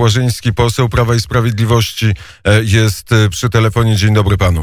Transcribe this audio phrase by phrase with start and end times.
[0.00, 3.94] Łażyński, poseł Prawa i Sprawiedliwości e, jest e, przy telefonie.
[3.96, 4.62] Dzień dobry panu.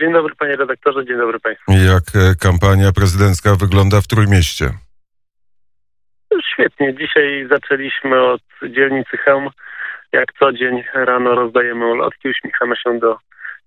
[0.00, 1.72] Dzień dobry panie redaktorze, dzień dobry państwu.
[1.72, 4.64] Jak e, kampania prezydencka wygląda w Trójmieście?
[6.52, 8.42] Świetnie, dzisiaj zaczęliśmy od
[8.76, 9.48] dzielnicy Chełm.
[10.12, 13.18] Jak co dzień rano rozdajemy ulotki, uśmiechamy się do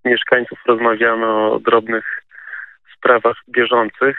[0.06, 2.24] mieszkańców, rozmawiamy o drobnych
[2.98, 4.18] sprawach bieżących.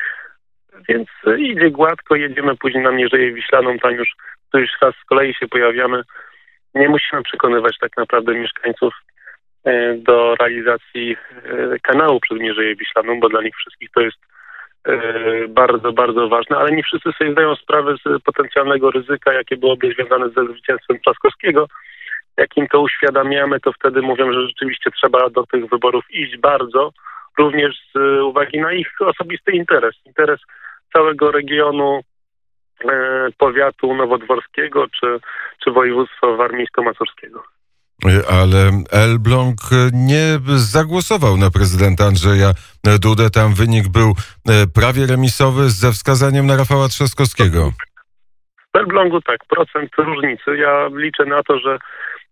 [0.89, 1.09] Więc
[1.39, 4.09] idzie gładko, jedziemy później na Mierzeję Wiślaną, tam już,
[4.53, 6.03] to już raz z kolei się pojawiamy.
[6.75, 8.95] Nie musimy przekonywać tak naprawdę mieszkańców
[9.65, 14.19] e, do realizacji e, kanału przez Mierzeję Wiślaną, bo dla nich wszystkich to jest
[14.85, 19.93] e, bardzo, bardzo ważne, ale nie wszyscy sobie zdają sprawę z potencjalnego ryzyka, jakie byłoby
[19.93, 21.69] związane ze zwycięstwem Trzaskowskiego.
[22.37, 26.93] Jak im to uświadamiamy, to wtedy mówią, że rzeczywiście trzeba do tych wyborów iść bardzo,
[27.39, 29.95] również z uwagi na ich osobisty interes.
[30.07, 30.41] Interes
[30.93, 32.01] całego regionu
[33.39, 35.21] powiatu nowodworskiego czy,
[35.65, 37.43] czy województwa warmińsko-mazurskiego.
[38.29, 39.57] Ale Elbląg
[39.93, 42.51] nie zagłosował na prezydenta Andrzeja
[43.03, 43.31] Dudę.
[43.31, 47.71] Tam wynik był e, prawie remisowy ze wskazaniem na Rafała Trzaskowskiego.
[48.75, 50.57] W Elblągu tak, procent różnicy.
[50.57, 51.79] Ja liczę na to, że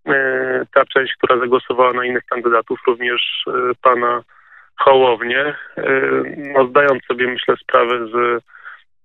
[0.06, 3.44] e, ta część, która zagłosowała na innych kandydatów, również
[3.82, 4.22] pana
[4.76, 5.54] Hołownię,
[6.54, 8.42] no zdając sobie myślę sprawę z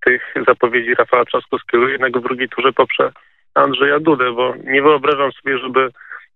[0.04, 3.12] tych zapowiedzi Rafała Trzaskowskiego, jednak w drugiej turze poprze
[3.54, 5.88] Andrzeja Dudę, bo nie wyobrażam sobie, żeby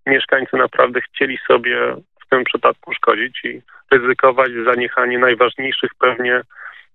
[0.06, 1.96] mieszkańcy naprawdę chcieli sobie
[2.26, 6.40] w tym przypadku szkodzić i ryzykować zaniechanie najważniejszych pewnie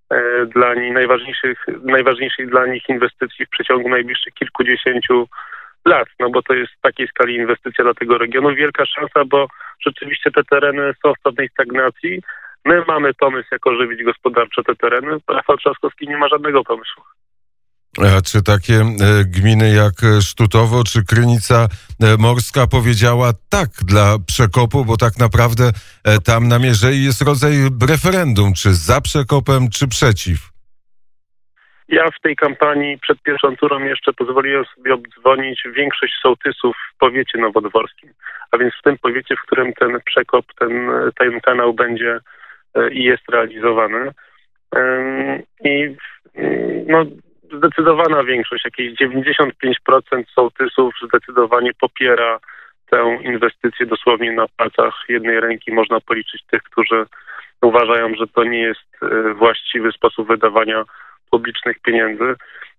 [0.10, 5.28] e, dla nich, najważniejszych, najważniejszych dla nich inwestycji w przeciągu najbliższych kilkudziesięciu
[5.86, 8.56] lat, no bo to jest w takiej skali inwestycja dla tego regionu.
[8.56, 9.48] Wielka szansa, bo
[9.86, 12.22] rzeczywiście te tereny są w pewnej stagnacji.
[12.66, 15.18] My mamy pomysł, jak ożywić gospodarczo te tereny.
[15.30, 17.04] Rafał Trzaskowski nie ma żadnego pomysłu.
[17.98, 18.86] A czy takie e,
[19.26, 25.64] gminy jak Sztutowo czy Krynica e, Morska powiedziała tak dla przekopu, bo tak naprawdę
[26.04, 27.54] e, tam na Mierzei jest rodzaj
[27.90, 30.40] referendum, czy za przekopem, czy przeciw?
[31.88, 37.38] Ja w tej kampanii przed pierwszą turą jeszcze pozwoliłem sobie obdzwonić większość sołtysów w powiecie
[37.38, 38.10] nowodworskim,
[38.52, 40.72] a więc w tym powiecie, w którym ten przekop, ten,
[41.20, 42.20] ten kanał będzie e,
[42.92, 44.12] i jest realizowany.
[45.66, 45.96] I
[46.88, 47.06] no,
[47.58, 52.40] zdecydowana większość, jakieś 95% sołtysów zdecydowanie popiera
[52.90, 55.72] tę inwestycję dosłownie na palcach jednej ręki.
[55.72, 57.06] Można policzyć tych, którzy
[57.62, 60.84] uważają, że to nie jest e, właściwy sposób wydawania
[61.32, 62.36] publicznych pieniędzy.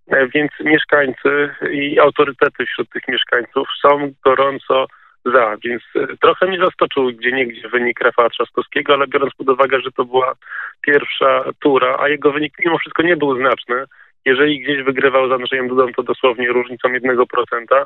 [0.09, 4.87] E, więc mieszkańcy i autorytety wśród tych mieszkańców są gorąco
[5.25, 9.81] za, więc e, trochę mnie zaskoczył gdzie niegdzie wynik Rafała Trzaskowskiego, ale biorąc pod uwagę,
[9.81, 10.33] że to była
[10.81, 13.85] pierwsza tura, a jego wynik mimo wszystko nie był znaczny,
[14.25, 17.85] jeżeli gdzieś wygrywał z Andrzejem Dudą, to dosłownie różnicą 1%,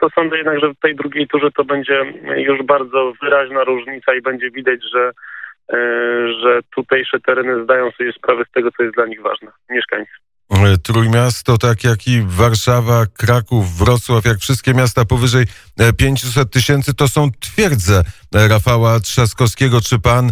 [0.00, 4.22] to sądzę jednak, że w tej drugiej turze to będzie już bardzo wyraźna różnica i
[4.22, 5.12] będzie widać, że
[5.72, 5.76] E,
[6.42, 10.12] że tutejsze tereny zdają sobie sprawę z tego, co jest dla nich ważne, mieszkańcy.
[10.50, 15.46] E, Trójmiasto, tak jak i Warszawa, Kraków, Wrocław, jak wszystkie miasta powyżej
[15.96, 19.80] 500 e, tysięcy, to są twierdze Rafała Trzaskowskiego.
[19.80, 20.30] Czy pan,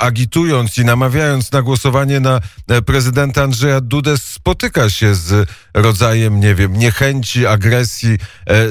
[0.00, 2.40] agitując i namawiając na głosowanie na
[2.86, 8.18] prezydenta Andrzeja Dudę, spotyka się z rodzajem, nie wiem, niechęci, agresji,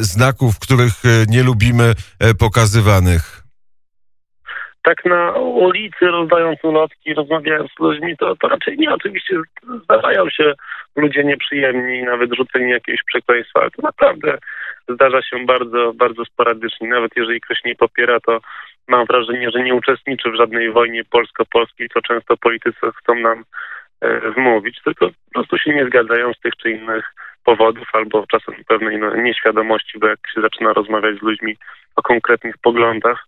[0.01, 1.95] znaków, których nie lubimy
[2.37, 3.36] pokazywanych?
[4.87, 8.93] Tak na ulicy rozdając ulotki, rozmawiając z ludźmi, to, to raczej nie.
[8.93, 9.35] Oczywiście
[9.83, 10.53] zdarzają się
[10.95, 14.37] ludzie nieprzyjemni, nawet rzuceni jakieś przekleństwa, ale to naprawdę
[14.89, 16.87] zdarza się bardzo, bardzo sporadycznie.
[16.89, 18.39] Nawet jeżeli ktoś nie popiera, to
[18.87, 23.43] mam wrażenie, że nie uczestniczy w żadnej wojnie polsko-polskiej, co często politycy chcą nam
[24.01, 27.05] e, wmówić, tylko po prostu się nie zgadzają z tych czy innych
[27.43, 31.57] powodów albo czasem pewnej no, nieświadomości, bo jak się zaczyna rozmawiać z ludźmi
[31.95, 33.27] o konkretnych poglądach,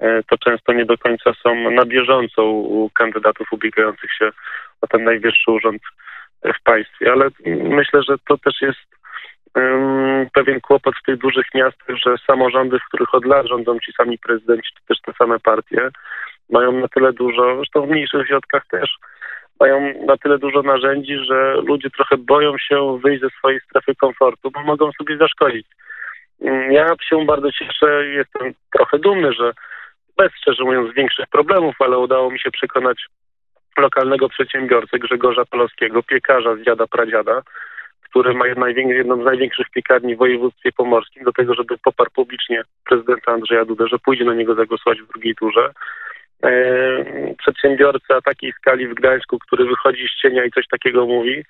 [0.00, 4.30] to często nie do końca są na bieżąco u kandydatów ubiegających się
[4.80, 5.82] o ten najwyższy urząd
[6.44, 7.12] w państwie.
[7.12, 8.94] Ale myślę, że to też jest
[10.32, 14.18] pewien kłopot w tych dużych miastach, że samorządy, w których od lat rządzą ci sami
[14.18, 15.88] prezydenci, czy też te same partie,
[16.50, 18.90] mają na tyle dużo, zresztą w mniejszych ośrodkach też,
[19.60, 24.50] mają na tyle dużo narzędzi, że ludzie trochę boją się wyjść ze swojej strefy komfortu,
[24.50, 25.66] bo mogą sobie zaszkodzić.
[26.70, 29.52] Ja się bardzo cieszę, jestem trochę dumny, że
[30.16, 33.06] bez, szczerze mówiąc, większych problemów, ale udało mi się przekonać
[33.78, 37.42] lokalnego przedsiębiorcę Grzegorza Polowskiego, piekarza z dziada pradziada,
[38.14, 43.32] który ma jedną z największych piekarni w województwie pomorskim, do tego, żeby poparł publicznie prezydenta
[43.32, 45.72] Andrzeja Dudę, że pójdzie na niego zagłosować w drugiej turze.
[46.42, 51.44] Eee, przedsiębiorca takiej skali w Gdańsku, który wychodzi z cienia i coś takiego mówi,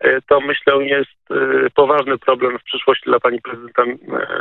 [0.00, 3.82] e, to myślę jest e, poważny problem w przyszłości dla pani prezydenta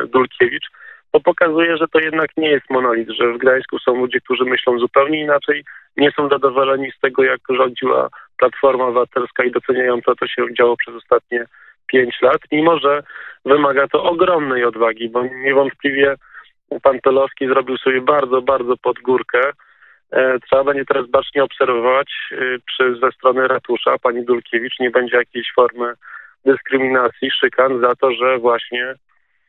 [0.08, 0.68] Dulkiewicz,
[1.16, 4.80] bo pokazuje, że to jednak nie jest monolit, że w Gdańsku są ludzie, którzy myślą
[4.80, 5.64] zupełnie inaczej,
[5.98, 10.78] nie są zadowoleni z tego, jak rządziła Platforma Obywatelska i doceniają to, co się działo
[10.78, 11.46] przez ostatnie
[11.88, 13.04] pięć lat, mimo że
[13.46, 16.16] wymaga to ogromnej odwagi, bo niewątpliwie
[16.84, 19.52] pan Pelowski zrobił sobie bardzo, bardzo pod górkę.
[20.12, 22.38] E, trzeba będzie teraz bacznie obserwować, e,
[22.78, 25.94] czy ze strony ratusza pani Dulkiewicz nie będzie jakiejś formy
[26.46, 28.96] dyskryminacji, szykan za to, że właśnie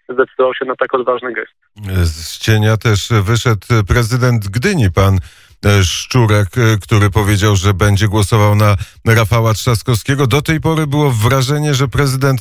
[0.09, 1.55] zdecydował się na tak odważny gest.
[2.05, 6.49] Z cienia też wyszedł prezydent Gdyni, pan e, Szczurek,
[6.83, 8.77] który powiedział, że będzie głosował na
[9.15, 10.27] Rafała Trzaskowskiego.
[10.27, 12.41] Do tej pory było wrażenie, że prezydent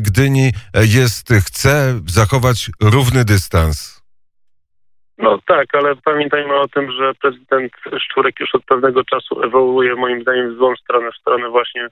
[0.00, 4.00] Gdyni jest, chce zachować równy dystans.
[5.20, 10.22] No tak, ale pamiętajmy o tym, że prezydent Szczurek już od pewnego czasu ewoluuje moim
[10.22, 11.90] zdaniem w złą stronę, w stronę właśnie e,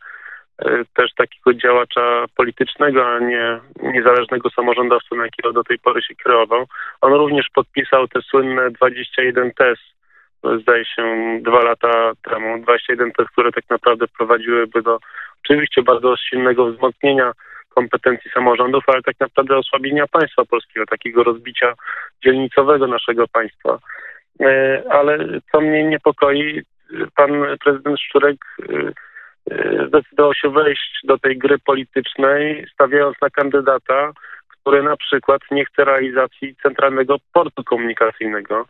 [0.95, 6.67] też takiego działacza politycznego, a nie niezależnego samorządowca, na jakiego do tej pory się kreował.
[7.01, 9.79] On również podpisał te słynne 21 tez,
[10.61, 11.03] zdaje się
[11.43, 14.99] dwa lata temu, 21 tez, które tak naprawdę prowadziłyby do
[15.45, 17.33] oczywiście bardzo silnego wzmocnienia
[17.69, 21.75] kompetencji samorządów, ale tak naprawdę osłabienia państwa polskiego, takiego rozbicia
[22.25, 23.79] dzielnicowego naszego państwa.
[24.41, 25.19] E, ale
[25.53, 26.63] co mnie niepokoi,
[27.17, 27.31] pan
[27.65, 28.93] prezydent Szczurek e, e,
[29.89, 34.13] zdecydował się wejść do tej gry politycznej, stawiając na kandydata,
[34.49, 38.67] który na przykład nie chce realizacji centralnego portu komunikacyjnego,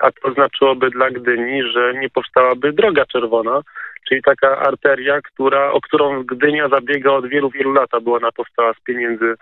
[0.00, 3.60] a to znaczyłoby dla Gdyni, że nie powstałaby droga czerwona,
[4.08, 8.74] czyli taka arteria, która, o którą Gdynia zabiega od wielu, wielu lat, była ona powstała
[8.74, 9.34] z pieniędzy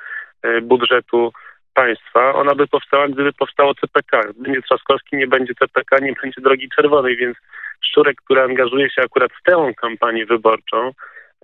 [0.42, 1.32] e, budżetu
[1.74, 2.34] państwa.
[2.34, 4.20] Ona by powstała, gdyby powstało CPK.
[4.40, 7.36] Gdyby Trzaskowski nie będzie CPK, nie będzie drogi czerwonej, więc
[7.84, 10.90] Szczurek, który angażuje się akurat w tę kampanię wyborczą,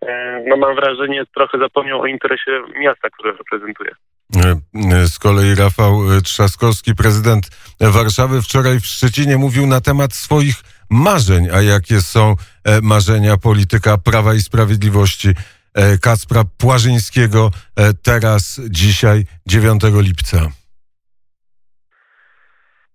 [0.02, 3.90] e, no mam wrażenie, trochę zapomniał o interesie miasta, które reprezentuje.
[4.36, 5.92] E, z kolei Rafał
[6.24, 7.44] Trzaskowski, prezydent
[7.80, 10.54] Warszawy, wczoraj w Szczecinie mówił na temat swoich
[10.90, 12.34] marzeń, a jakie są
[12.64, 20.38] e, marzenia polityka Prawa i Sprawiedliwości e, Kacpra Płażyńskiego e, teraz, dzisiaj, 9 lipca?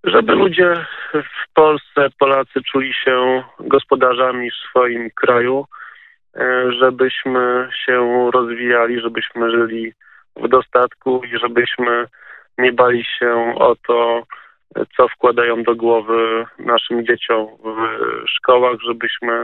[0.03, 5.65] Żeby ludzie w Polsce, Polacy czuli się gospodarzami w swoim kraju,
[6.79, 9.93] żebyśmy się rozwijali, żebyśmy żyli
[10.35, 12.05] w dostatku i żebyśmy
[12.57, 14.23] nie bali się o to,
[14.97, 19.43] co wkładają do głowy naszym dzieciom w szkołach, żebyśmy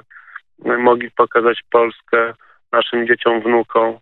[0.60, 2.34] mogli pokazać Polskę
[2.72, 3.98] naszym dzieciom, wnukom,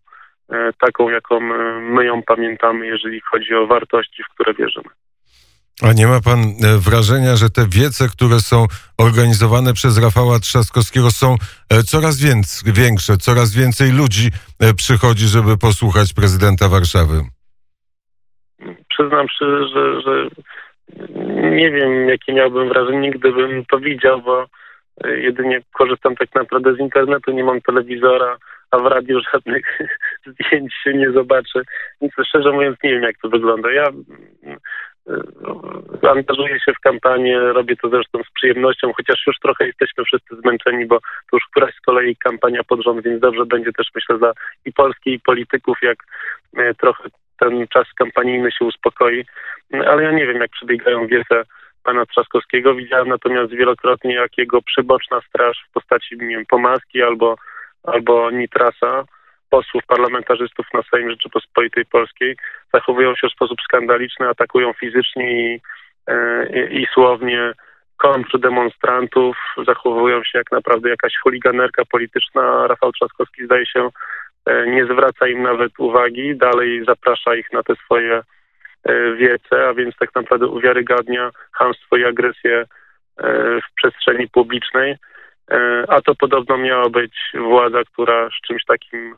[0.49, 1.39] e, taką, jaką
[1.79, 4.89] my ją pamiętamy, jeżeli chodzi o wartości, w które wierzymy.
[5.81, 8.65] A nie ma pan e, wrażenia, że te wiece, które są
[8.97, 11.35] organizowane przez Rafała Trzaskowskiego są
[11.69, 12.15] e, coraz
[12.65, 14.29] większe, coraz więcej ludzi
[14.77, 17.21] przychodzi, żeby posłuchać prezydenta Warszawy?
[18.89, 20.29] Przyznam szczerze, że, że
[21.51, 24.45] nie wiem, jakie miałbym wrażenie, gdybym to widział, bo
[25.03, 28.37] e, jedynie korzystam tak naprawdę z internetu, nie mam telewizora,
[28.71, 29.79] a w radiu żadnych
[30.27, 31.61] zdjęć się nie zobaczy.
[32.01, 33.71] Więc szczerze mówiąc nie wiem, jak to wygląda.
[33.71, 34.57] Ja e,
[36.09, 40.85] angażuję się w kampanię, robię to zresztą z przyjemnością, chociaż już trochę jesteśmy wszyscy zmęczeni,
[40.85, 44.33] bo to już któraś z kolei kampania pod rząd, więc dobrze będzie też myślę dla
[44.65, 45.97] i Polski, i polityków, jak
[46.57, 47.09] e, trochę
[47.39, 49.25] ten czas kampanijny się uspokoi.
[49.87, 51.43] Ale ja nie wiem, jak przebiegają wiece
[51.83, 52.75] pana Trzaskowskiego.
[52.75, 57.35] Widziałem natomiast wielokrotnie, jak jego przyboczna straż w postaci, nie wiem, Pomaski albo,
[57.83, 59.03] albo Nitrasa,
[59.55, 62.35] posłów, parlamentarzystów na Sejm Rzeczypospolitej Polskiej
[62.73, 65.61] zachowują się w sposób skandaliczny, atakują fizycznie i,
[66.07, 67.51] e, i, słownie
[67.97, 72.67] kontrdemonstrantów, zachowują się jak naprawdę jakaś chuliganerka polityczna.
[72.67, 73.89] Rafał Trzaskowski zdaje się
[74.45, 78.21] E, nie zwraca im nawet uwagi, dalej zaprasza ich na te swoje
[78.83, 82.65] e, wiece, a więc tak naprawdę uwiarygadnia hamstwo i agresję
[83.67, 84.95] w przestrzeni publicznej,
[85.87, 89.15] a to podobno miała być władza, która z czymś takim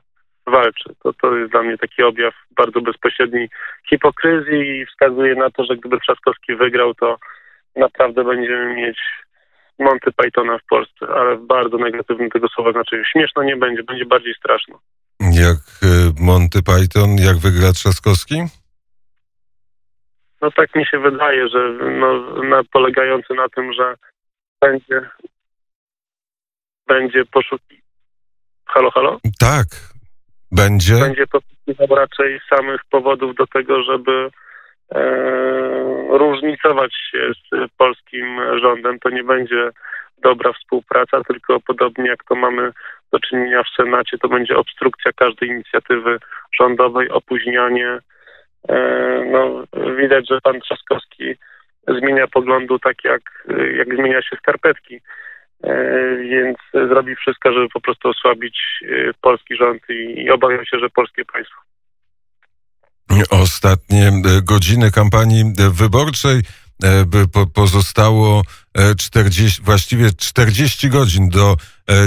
[0.48, 0.96] walczy.
[1.04, 3.50] To, to jest dla mnie taki objaw bardzo bezpośredniej
[3.90, 7.18] hipokryzji i wskazuje na to, że gdyby Trzaskowski wygrał, to
[7.76, 8.98] naprawdę będziemy mieć
[9.80, 13.04] Monty Pythona w Polsce, ale w bardzo negatywnym tego słowa znaczeniu.
[13.06, 14.80] Śmieszno nie będzie, będzie bardziej straszno.
[15.20, 18.36] Jak y, Monty Python, jak wygra Trzaskowski?
[20.42, 23.96] No tak mi się wydaje, że no, na, polegający na tym, że
[24.62, 25.10] będzie
[26.88, 27.86] będzie poszukiwał.
[28.66, 29.20] Halo, halo?
[29.40, 29.66] Tak,
[30.52, 30.96] będzie.
[30.96, 34.30] Będzie poszukiwał raczej samych powodów do tego, żeby
[34.92, 35.02] e,
[36.10, 39.00] różnicować się z polskim rządem.
[39.00, 39.70] To nie będzie
[40.24, 42.72] dobra współpraca, tylko podobnie jak to mamy
[43.12, 46.20] do czynienia w Senacie, to będzie obstrukcja każdej inicjatywy
[46.60, 48.00] rządowej, opóźnianie.
[48.70, 48.78] E,
[49.32, 49.64] no,
[49.96, 51.36] widać, że pan Trzaskowski
[51.88, 53.22] zmienia poglądu tak, jak,
[53.78, 55.02] jak zmienia się skarpetki.
[55.64, 60.90] E, więc zrobi wszystko, żeby po prostu osłabić e, polski rząd i, obawiam się, że
[60.90, 61.56] polskie państwo.
[63.30, 64.12] Ostatnie
[64.44, 65.44] godziny kampanii
[65.74, 66.42] wyborczej
[67.54, 68.42] pozostało
[68.98, 71.56] 40, właściwie 40 godzin do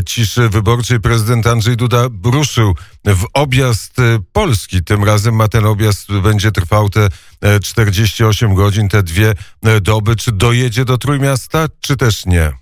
[0.06, 1.00] ciszy wyborczej.
[1.00, 2.74] Prezydent Andrzej Duda ruszył
[3.04, 3.96] w objazd
[4.32, 4.84] Polski.
[4.84, 7.08] Tym razem ma ten objazd, będzie trwał te
[7.62, 9.34] 48 godzin, te dwie
[9.82, 10.16] doby.
[10.16, 12.52] Czy dojedzie do Trójmiasta, czy też nie?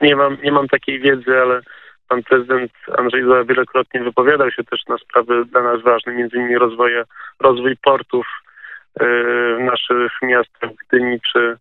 [0.00, 1.60] Nie mam, nie mam takiej wiedzy, ale
[2.08, 6.58] pan prezydent Andrzej Duda wielokrotnie wypowiadał się też na sprawy dla nas ważne, między innymi
[6.58, 7.04] rozwoje,
[7.40, 8.26] rozwój portów
[9.00, 11.56] w naszych miastach w Gdyni czy,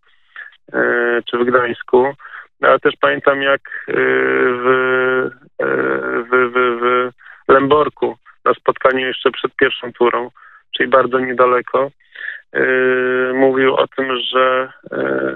[0.73, 2.13] e, czy w Gdańsku.
[2.61, 5.29] Ale też pamiętam jak e, w,
[5.59, 10.29] w, w, w Lęborku na spotkaniu jeszcze przed pierwszą turą,
[10.77, 11.91] czyli bardzo niedaleko,
[13.33, 14.73] mówił o tym, że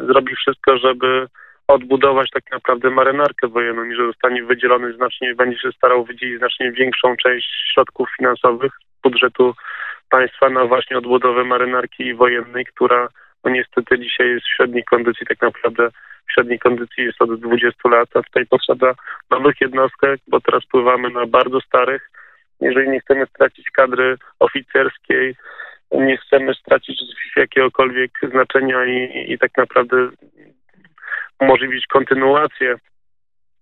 [0.08, 1.28] zrobi wszystko, żeby
[1.68, 6.72] odbudować tak naprawdę marynarkę wojenną i że zostanie wydzielony znacznie, będzie się starał wydzielić znacznie
[6.72, 8.72] większą część środków finansowych
[9.04, 9.54] budżetu
[10.10, 13.08] państwa na właśnie odbudowę marynarki wojennej, która
[13.44, 15.90] no niestety dzisiaj jest w średniej kondycji, tak naprawdę
[16.30, 18.94] w średniej kondycji jest od 20 lat, a tutaj potrzeba
[19.32, 22.10] nowych jednostek, bo teraz pływamy na bardzo starych.
[22.62, 25.36] Jeżeli nie chcemy stracić kadry oficerskiej,
[25.92, 27.02] nie chcemy stracić
[27.36, 30.10] jakiegokolwiek znaczenia i, i tak naprawdę
[31.40, 32.76] umożliwić kontynuację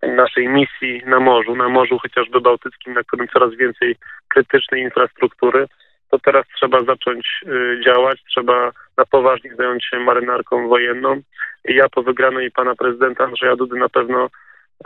[0.01, 3.95] naszej misji na morzu, na Morzu chociażby Bałtyckim, na którym coraz więcej
[4.27, 5.67] krytycznej infrastruktury,
[6.11, 11.21] to teraz trzeba zacząć y, działać, trzeba na poważnie zająć się marynarką wojenną.
[11.65, 14.29] I ja po wygranej pana prezydenta Andrzeja Dudy na pewno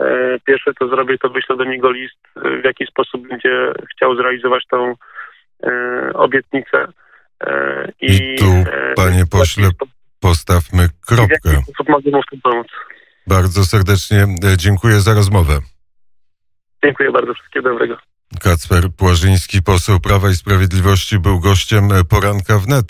[0.00, 4.66] e, pierwsze co zrobię, to wyślę do niego list, w jaki sposób będzie chciał zrealizować
[4.70, 4.94] tą
[5.62, 6.86] e, obietnicę.
[7.44, 8.44] E, I, I tu,
[8.96, 9.68] panie pośle,
[10.20, 11.38] postawmy kropkę.
[11.44, 12.66] W jaki sposób mogę mu w tym pomóc?
[13.26, 15.58] Bardzo serdecznie dziękuję za rozmowę.
[16.84, 17.96] Dziękuję bardzo, wszystkiego dobrego.
[18.40, 22.84] Kacper Płażyński, poseł Prawa i Sprawiedliwości, był gościem poranka wnet.